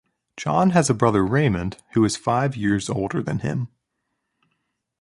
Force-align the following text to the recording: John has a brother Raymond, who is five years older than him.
John 0.35 0.71
has 0.71 0.89
a 0.89 0.95
brother 0.95 1.23
Raymond, 1.23 1.77
who 1.93 2.03
is 2.05 2.17
five 2.17 2.55
years 2.57 2.89
older 2.89 3.21
than 3.21 3.37
him. 3.37 3.67